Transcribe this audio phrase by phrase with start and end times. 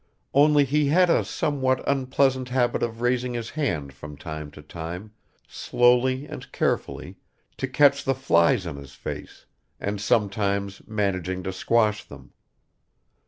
[0.33, 5.11] Only he had a somewhat unpleasant habit of raising his hand from time to time,
[5.47, 7.17] slowly and carefully,
[7.57, 9.45] to catch the flies on his face,
[9.79, 12.33] and sometimes managing to squash them.